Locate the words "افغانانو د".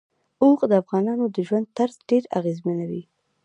0.81-1.37